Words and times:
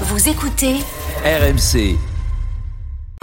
Vous 0.00 0.28
écoutez 0.28 0.80
RMC. 1.24 2.13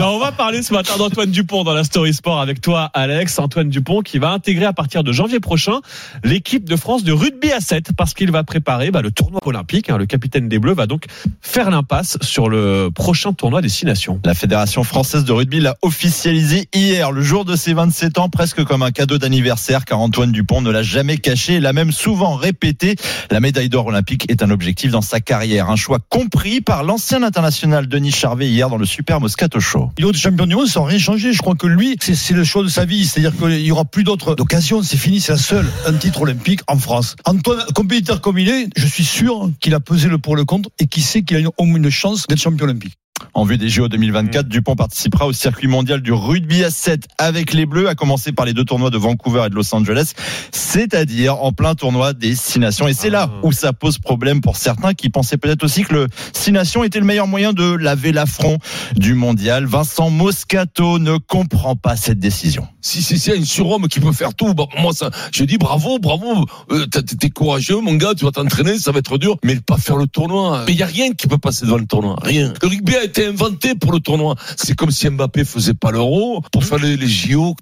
Alors, 0.00 0.14
on 0.14 0.18
va 0.18 0.32
parler 0.32 0.62
ce 0.62 0.72
matin 0.72 0.96
d'Antoine 0.96 1.30
Dupont 1.30 1.62
dans 1.62 1.74
la 1.74 1.84
Story 1.84 2.14
Sport 2.14 2.40
avec 2.40 2.62
toi, 2.62 2.90
Alex. 2.94 3.38
Antoine 3.38 3.68
Dupont 3.68 4.00
qui 4.00 4.18
va 4.18 4.30
intégrer 4.30 4.64
à 4.64 4.72
partir 4.72 5.04
de 5.04 5.12
janvier 5.12 5.40
prochain 5.40 5.80
l'équipe 6.24 6.66
de 6.66 6.74
France 6.74 7.04
de 7.04 7.12
rugby 7.12 7.52
à 7.52 7.60
7 7.60 7.90
parce 7.94 8.14
qu'il 8.14 8.30
va 8.30 8.42
préparer 8.42 8.90
bah, 8.90 9.02
le 9.02 9.10
tournoi 9.10 9.40
olympique. 9.44 9.90
hein. 9.90 9.98
Le 9.98 10.06
capitaine 10.06 10.48
des 10.48 10.58
Bleus 10.58 10.72
va 10.72 10.86
donc 10.86 11.04
faire 11.42 11.70
l'impasse 11.70 12.16
sur 12.22 12.48
le 12.48 12.88
prochain 12.94 13.34
tournoi 13.34 13.60
Destination. 13.60 14.18
La 14.24 14.32
Fédération 14.32 14.84
française 14.84 15.26
de 15.26 15.32
rugby 15.32 15.60
l'a 15.60 15.76
officialisé 15.82 16.66
hier, 16.72 17.12
le 17.12 17.20
jour 17.20 17.44
de 17.44 17.54
ses 17.54 17.74
27 17.74 18.16
ans, 18.16 18.30
presque 18.30 18.64
comme 18.64 18.82
un 18.82 18.92
cadeau 18.92 19.18
d'anniversaire, 19.18 19.84
car 19.84 20.00
Antoine 20.00 20.32
Dupont 20.32 20.62
ne 20.62 20.70
l'a 20.70 20.82
jamais 20.82 21.18
caché 21.18 21.56
et 21.56 21.60
l'a 21.60 21.74
même 21.74 21.92
souvent 21.92 22.36
répété. 22.36 22.96
La 23.30 23.40
médaille 23.40 23.68
d'or 23.68 23.88
olympique 23.88 24.24
est 24.30 24.42
un 24.42 24.48
objectif 24.48 24.92
dans 24.92 25.02
sa 25.02 25.20
carrière, 25.20 25.68
un 25.68 25.76
choix 25.76 25.98
compris 26.08 26.62
par 26.62 26.84
l'ancien 26.84 27.22
international 27.22 27.86
Denis 27.86 28.12
Charvet 28.12 28.48
hier 28.48 28.70
dans 28.70 28.78
le 28.78 28.86
Super 28.86 29.20
Moscato 29.20 29.60
Show. 29.60 29.89
Autres 30.02 30.18
champions 30.18 30.46
du 30.46 30.54
monde, 30.54 30.66
ça 30.66 30.80
n'a 30.80 30.86
rien 30.86 30.98
changé. 30.98 31.32
Je 31.32 31.38
crois 31.38 31.54
que 31.54 31.66
lui, 31.66 31.96
c'est 32.00 32.32
le 32.32 32.44
choix 32.44 32.62
de 32.62 32.68
sa 32.68 32.84
vie. 32.84 33.06
C'est-à-dire 33.06 33.36
qu'il 33.36 33.62
n'y 33.62 33.70
aura 33.70 33.84
plus 33.84 34.02
d'autres 34.02 34.34
occasions. 34.38 34.82
C'est 34.82 34.96
fini, 34.96 35.20
c'est 35.20 35.32
la 35.32 35.38
seule. 35.38 35.66
Un 35.86 35.92
titre 35.92 36.22
olympique 36.22 36.60
en 36.68 36.78
France. 36.78 37.16
Antoine, 37.24 37.64
compétiteur 37.74 38.20
comme 38.20 38.38
il 38.38 38.48
est, 38.48 38.68
je 38.76 38.86
suis 38.86 39.04
sûr 39.04 39.50
qu'il 39.60 39.74
a 39.74 39.80
pesé 39.80 40.08
le 40.08 40.18
pour 40.18 40.36
le 40.36 40.44
contre 40.44 40.70
et 40.78 40.86
qu'il 40.86 41.02
sait 41.02 41.22
qu'il 41.22 41.44
a 41.44 41.50
au 41.58 41.64
moins 41.64 41.78
une 41.78 41.90
chance 41.90 42.26
d'être 42.28 42.40
champion 42.40 42.64
olympique. 42.64 42.99
En 43.34 43.44
vue 43.44 43.58
des 43.58 43.68
JO 43.68 43.88
2024, 43.88 44.48
Dupont 44.48 44.74
participera 44.74 45.26
au 45.26 45.32
circuit 45.32 45.68
mondial 45.68 46.00
du 46.02 46.12
rugby 46.12 46.64
à 46.64 46.70
7 46.70 47.06
avec 47.18 47.52
les 47.52 47.64
Bleus, 47.66 47.88
à 47.88 47.94
commencer 47.94 48.32
par 48.32 48.44
les 48.44 48.52
deux 48.52 48.64
tournois 48.64 48.90
de 48.90 48.98
Vancouver 48.98 49.44
et 49.46 49.50
de 49.50 49.54
Los 49.54 49.72
Angeles, 49.74 50.12
c'est-à-dire 50.52 51.42
en 51.42 51.52
plein 51.52 51.74
tournoi 51.74 52.12
des 52.12 52.34
Six 52.34 52.58
Nations. 52.58 52.88
Et 52.88 52.92
c'est 52.94 53.10
là 53.10 53.28
Ah. 53.30 53.40
où 53.42 53.52
ça 53.52 53.72
pose 53.72 53.98
problème 53.98 54.40
pour 54.40 54.56
certains 54.56 54.94
qui 54.94 55.10
pensaient 55.10 55.36
peut-être 55.36 55.62
aussi 55.64 55.82
que 55.84 55.94
le 55.94 56.06
Six 56.32 56.52
Nations 56.52 56.82
était 56.84 56.98
le 56.98 57.04
meilleur 57.06 57.26
moyen 57.26 57.52
de 57.52 57.74
laver 57.74 58.12
l'affront 58.12 58.58
du 58.96 59.14
mondial. 59.14 59.64
Vincent 59.66 60.10
Moscato 60.10 60.98
ne 60.98 61.16
comprend 61.18 61.76
pas 61.76 61.96
cette 61.96 62.18
décision. 62.18 62.66
si 62.80 63.02
c'est 63.02 63.18
c'est 63.18 63.36
un 63.38 63.44
surhomme 63.44 63.88
qui 63.88 64.00
peut 64.00 64.12
faire 64.12 64.34
tout, 64.34 64.54
bah, 64.54 64.64
moi 64.80 64.92
ça, 64.94 65.10
je 65.32 65.44
dis 65.44 65.58
bravo, 65.58 65.98
bravo, 65.98 66.46
euh, 66.70 66.86
t'es 66.86 67.28
courageux 67.30 67.78
mon 67.80 67.94
gars, 67.94 68.14
tu 68.16 68.24
vas 68.24 68.30
t'entraîner, 68.30 68.78
ça 68.78 68.90
va 68.92 68.98
être 69.00 69.18
dur, 69.18 69.36
mais 69.44 69.56
pas 69.56 69.76
faire 69.76 69.96
le 69.96 70.06
tournoi. 70.06 70.64
Mais 70.66 70.72
il 70.72 70.78
y 70.78 70.82
a 70.82 70.86
rien 70.86 71.12
qui 71.12 71.26
peut 71.26 71.36
passer 71.38 71.66
devant 71.66 71.76
le 71.76 71.86
tournoi, 71.86 72.16
rien. 72.22 72.52
Le 72.62 72.68
rugby 72.68 72.96
a 72.96 73.04
été 73.04 73.19
inventé 73.26 73.74
pour 73.74 73.92
le 73.92 74.00
tournoi. 74.00 74.34
C'est 74.56 74.74
comme 74.74 74.90
si 74.90 75.08
Mbappé 75.08 75.44
faisait 75.44 75.74
pas 75.74 75.90
l'euro 75.90 76.42
pour 76.52 76.64
faire 76.64 76.78
les, 76.78 76.96
les 76.96 77.08
JO. 77.08 77.54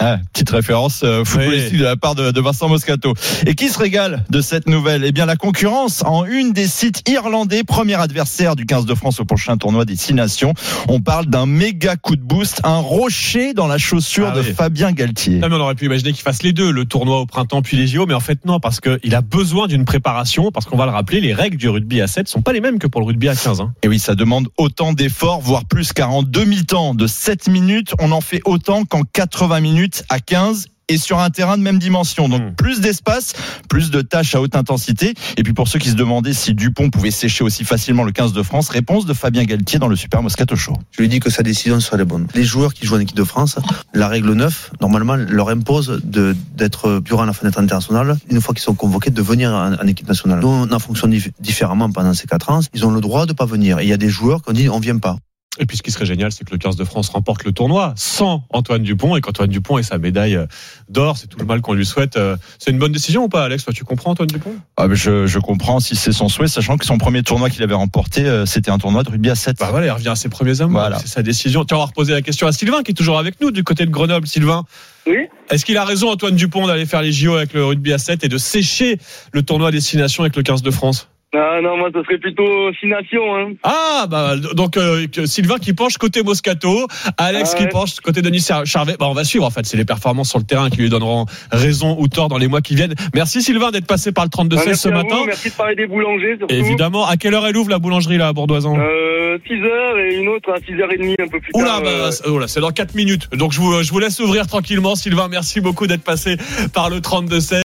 Ah, 0.00 0.18
petite 0.32 0.50
référence 0.50 1.02
euh, 1.04 1.24
footballistique 1.24 1.78
de 1.78 1.84
la 1.84 1.94
part 1.94 2.16
de, 2.16 2.32
de 2.32 2.40
Vincent 2.40 2.68
Moscato. 2.68 3.14
Et 3.46 3.54
qui 3.54 3.68
se 3.68 3.78
régale 3.78 4.24
de 4.28 4.40
cette 4.40 4.66
nouvelle? 4.68 5.04
Eh 5.04 5.12
bien, 5.12 5.24
la 5.24 5.36
concurrence 5.36 6.02
en 6.04 6.24
une 6.24 6.52
des 6.52 6.66
sites 6.66 7.08
irlandais, 7.08 7.62
premier 7.62 7.94
adversaire 7.94 8.56
du 8.56 8.66
15 8.66 8.86
de 8.86 8.94
France 8.96 9.20
au 9.20 9.24
prochain 9.24 9.56
tournoi 9.56 9.84
des 9.84 9.94
Six 9.94 10.12
Nations. 10.12 10.52
On 10.88 11.00
parle 11.00 11.26
d'un 11.26 11.46
méga 11.46 11.94
coup 11.94 12.16
de 12.16 12.22
boost, 12.22 12.60
un 12.64 12.78
rocher 12.78 13.54
dans 13.54 13.68
la 13.68 13.78
chaussure 13.78 14.30
Ah 14.32 14.36
de 14.36 14.40
oui. 14.40 14.52
Fabien 14.52 14.90
Galtier. 14.90 15.38
Non, 15.38 15.48
mais 15.48 15.54
on 15.54 15.60
aurait 15.60 15.76
pu 15.76 15.84
imaginer 15.86 16.12
qu'il 16.12 16.22
fasse 16.22 16.42
les 16.42 16.52
deux, 16.52 16.72
le 16.72 16.86
tournoi 16.86 17.20
au 17.20 17.26
printemps 17.26 17.62
puis 17.62 17.76
les 17.76 17.86
JO, 17.86 18.04
mais 18.06 18.14
en 18.14 18.20
fait 18.20 18.44
non, 18.44 18.58
parce 18.58 18.80
qu'il 18.80 19.14
a 19.14 19.20
besoin 19.22 19.68
d'une 19.68 19.84
préparation, 19.84 20.50
parce 20.50 20.66
qu'on 20.66 20.76
va 20.76 20.86
le 20.86 20.92
rappeler, 20.92 21.20
les 21.20 21.34
règles 21.34 21.56
du 21.56 21.68
rugby 21.68 22.00
à 22.00 22.08
7 22.08 22.26
sont 22.26 22.42
pas 22.42 22.52
les 22.52 22.60
mêmes 22.60 22.80
que 22.80 22.88
pour 22.88 23.00
le 23.00 23.06
rugby 23.06 23.28
à 23.28 23.36
15. 23.36 23.60
hein. 23.60 23.72
Et 23.84 23.88
oui, 23.88 24.00
ça 24.00 24.16
demande 24.16 24.48
autant 24.56 24.92
d'efforts, 24.92 25.40
voire 25.40 25.66
plus, 25.66 25.92
car 25.92 26.10
en 26.10 26.24
demi-temps 26.24 26.96
de 26.96 27.06
7 27.06 27.46
minutes, 27.46 27.92
on 28.00 28.10
en 28.10 28.20
fait 28.20 28.40
autant 28.44 28.84
qu'en 28.84 29.02
80 29.02 29.60
minutes 29.60 29.83
à 30.08 30.20
15 30.20 30.66
et 30.88 30.98
sur 30.98 31.18
un 31.18 31.30
terrain 31.30 31.56
de 31.56 31.62
même 31.62 31.78
dimension. 31.78 32.28
Donc 32.28 32.42
Mm. 32.42 32.54
plus 32.56 32.80
d'espace, 32.82 33.32
plus 33.70 33.90
de 33.90 34.02
tâches 34.02 34.34
à 34.34 34.40
haute 34.42 34.54
intensité. 34.54 35.14
Et 35.38 35.42
puis 35.42 35.54
pour 35.54 35.66
ceux 35.66 35.78
qui 35.78 35.88
se 35.88 35.94
demandaient 35.94 36.34
si 36.34 36.52
Dupont 36.52 36.90
pouvait 36.90 37.10
sécher 37.10 37.42
aussi 37.42 37.64
facilement 37.64 38.04
le 38.04 38.12
15 38.12 38.34
de 38.34 38.42
France, 38.42 38.68
réponse 38.68 39.06
de 39.06 39.14
Fabien 39.14 39.44
Galtier 39.44 39.78
dans 39.78 39.88
le 39.88 39.96
Super 39.96 40.20
Moscato 40.22 40.56
Show. 40.56 40.74
Je 40.90 41.00
lui 41.00 41.08
dis 41.08 41.20
que 41.20 41.30
sa 41.30 41.42
décision 41.42 41.80
serait 41.80 41.96
la 41.96 42.04
bonne. 42.04 42.26
Les 42.34 42.44
joueurs 42.44 42.74
qui 42.74 42.84
jouent 42.84 42.96
en 42.96 43.00
équipe 43.00 43.16
de 43.16 43.24
France, 43.24 43.56
la 43.94 44.08
règle 44.08 44.34
9, 44.34 44.72
normalement, 44.82 45.16
leur 45.16 45.48
impose 45.48 46.02
de, 46.04 46.36
d'être, 46.54 47.00
durant 47.00 47.24
la 47.24 47.32
fenêtre 47.32 47.58
internationale, 47.58 48.18
une 48.28 48.42
fois 48.42 48.52
qu'ils 48.54 48.62
sont 48.64 48.74
convoqués, 48.74 49.10
de 49.10 49.22
venir 49.22 49.52
en, 49.54 49.72
en 49.72 49.86
équipe 49.86 50.06
nationale. 50.06 50.40
Nous, 50.40 50.48
on 50.48 50.70
en 50.70 50.78
fonctionne 50.78 51.14
dif- 51.14 51.30
différemment 51.40 51.90
pendant 51.90 52.12
ces 52.12 52.26
quatre 52.26 52.50
ans. 52.50 52.60
Ils 52.74 52.84
ont 52.84 52.90
le 52.90 53.00
droit 53.00 53.24
de 53.24 53.32
pas 53.32 53.46
venir. 53.46 53.78
Et 53.78 53.84
il 53.84 53.88
y 53.88 53.94
a 53.94 53.96
des 53.96 54.10
joueurs 54.10 54.42
qui 54.42 54.50
ont 54.50 54.52
dit, 54.54 54.68
on 54.68 54.80
vient 54.80 54.98
pas. 54.98 55.16
Et 55.60 55.66
puis 55.66 55.76
ce 55.76 55.82
qui 55.84 55.92
serait 55.92 56.04
génial, 56.06 56.32
c'est 56.32 56.44
que 56.44 56.50
le 56.50 56.58
15 56.58 56.74
de 56.74 56.82
France 56.82 57.08
remporte 57.10 57.44
le 57.44 57.52
tournoi 57.52 57.92
sans 57.96 58.42
Antoine 58.50 58.82
Dupont 58.82 59.14
et 59.14 59.20
qu'Antoine 59.20 59.48
Dupont 59.50 59.78
ait 59.78 59.84
sa 59.84 59.98
médaille 59.98 60.34
euh, 60.34 60.46
d'or. 60.88 61.16
C'est 61.16 61.28
tout 61.28 61.38
le 61.38 61.44
mal 61.44 61.60
qu'on 61.60 61.74
lui 61.74 61.86
souhaite. 61.86 62.16
Euh, 62.16 62.36
C'est 62.58 62.72
une 62.72 62.78
bonne 62.78 62.90
décision 62.90 63.24
ou 63.24 63.28
pas, 63.28 63.44
Alex? 63.44 63.64
Toi, 63.64 63.72
tu 63.72 63.84
comprends 63.84 64.10
Antoine 64.10 64.26
Dupont? 64.26 64.56
Ah, 64.76 64.86
je, 64.90 65.28
je 65.28 65.38
comprends 65.38 65.78
si 65.78 65.94
c'est 65.94 66.10
son 66.10 66.28
souhait, 66.28 66.48
sachant 66.48 66.76
que 66.76 66.84
son 66.84 66.98
premier 66.98 67.22
tournoi 67.22 67.50
qu'il 67.50 67.62
avait 67.62 67.74
remporté, 67.74 68.24
euh, 68.26 68.46
c'était 68.46 68.72
un 68.72 68.78
tournoi 68.78 69.04
de 69.04 69.10
rugby 69.10 69.30
à 69.30 69.36
7. 69.36 69.58
Bah 69.60 69.68
voilà, 69.70 69.86
il 69.86 69.90
revient 69.92 70.08
à 70.08 70.16
ses 70.16 70.28
premiers 70.28 70.60
amours. 70.60 70.80
Voilà. 70.80 70.98
C'est 70.98 71.06
sa 71.08 71.22
décision. 71.22 71.64
Tiens, 71.64 71.76
on 71.76 71.80
va 71.80 71.86
reposer 71.86 72.12
la 72.14 72.22
question 72.22 72.48
à 72.48 72.52
Sylvain 72.52 72.82
qui 72.82 72.90
est 72.90 72.94
toujours 72.94 73.18
avec 73.20 73.40
nous 73.40 73.52
du 73.52 73.62
côté 73.62 73.86
de 73.86 73.90
Grenoble. 73.92 74.26
Sylvain, 74.26 74.64
Oui. 75.06 75.28
est-ce 75.50 75.64
qu'il 75.64 75.76
a 75.76 75.84
raison 75.84 76.10
Antoine 76.10 76.34
Dupont 76.34 76.66
d'aller 76.66 76.84
faire 76.86 77.02
les 77.02 77.12
JO 77.12 77.34
avec 77.36 77.52
le 77.54 77.64
rugby 77.64 77.92
à 77.92 77.98
7 77.98 78.24
et 78.24 78.28
de 78.28 78.38
sécher 78.38 78.98
le 79.32 79.42
tournoi 79.44 79.70
destination 79.70 80.24
avec 80.24 80.34
le 80.34 80.42
15 80.42 80.62
de 80.62 80.70
France? 80.72 81.08
Ah 81.36 81.60
non, 81.62 81.76
moi, 81.76 81.88
ça 81.92 82.02
serait 82.04 82.18
plutôt 82.18 82.44
Six 82.80 82.86
Nations. 82.86 83.34
Hein. 83.36 83.52
Ah 83.64 84.06
bah 84.08 84.36
donc 84.54 84.76
euh, 84.76 85.06
Sylvain 85.26 85.58
qui 85.58 85.72
penche 85.72 85.96
côté 85.98 86.22
Moscato, 86.22 86.86
Alex 87.18 87.54
Ah 87.54 87.58
qui 87.58 87.66
penche 87.68 87.96
côté 88.00 88.22
Denis 88.22 88.40
Char- 88.40 88.64
Charvet. 88.66 88.96
Bah 88.98 89.06
on 89.08 89.14
va 89.14 89.24
suivre 89.24 89.44
en 89.44 89.50
fait, 89.50 89.66
c'est 89.66 89.76
les 89.76 89.84
performances 89.84 90.30
sur 90.30 90.38
le 90.38 90.44
terrain 90.44 90.70
qui 90.70 90.78
lui 90.78 90.88
donneront 90.90 91.26
raison 91.50 91.96
ou 91.98 92.08
tort 92.08 92.28
dans 92.28 92.38
les 92.38 92.48
mois 92.48 92.60
qui 92.60 92.74
viennent. 92.74 92.94
Merci 93.14 93.42
Sylvain 93.42 93.70
d'être 93.70 93.86
passé 93.86 94.12
par 94.12 94.24
le 94.24 94.30
32 94.30 94.56
Ah, 94.56 94.60
16 94.60 94.66
merci 94.68 94.82
ce 94.82 94.88
matin. 94.90 95.16
Vous, 95.16 95.26
merci 95.26 95.50
de 95.50 95.54
parler 95.54 95.74
des 95.74 95.86
boulangers, 95.86 96.36
surtout. 96.38 96.54
Évidemment, 96.54 97.06
à 97.06 97.16
quelle 97.16 97.34
heure 97.34 97.46
elle 97.46 97.56
ouvre 97.56 97.70
la 97.70 97.78
boulangerie 97.78 98.18
là 98.18 98.28
à 98.28 98.32
Bourdoisan 98.32 98.76
Euh, 98.78 99.38
6h 99.48 99.98
et 99.98 100.14
une 100.20 100.28
autre 100.28 100.50
à 100.52 100.58
6h30 100.58 101.14
un 101.20 101.28
peu 101.28 101.40
plus 101.40 101.50
Oula, 101.54 101.66
tard. 101.66 101.82
bah, 101.82 101.88
euh, 101.88 102.10
c'est- 102.12 102.28
oula, 102.28 102.46
c'est 102.48 102.60
dans 102.60 102.70
4 102.70 102.94
minutes. 102.94 103.28
Donc 103.36 103.52
je 103.52 103.60
vous, 103.60 103.82
je 103.82 103.90
vous 103.90 103.98
laisse 103.98 104.20
ouvrir 104.20 104.46
tranquillement. 104.46 104.94
Sylvain, 104.94 105.26
merci 105.28 105.60
beaucoup 105.60 105.86
d'être 105.88 106.04
passé 106.04 106.36
par 106.72 106.90
le 106.90 107.00
32 107.00 107.40
16. 107.40 107.62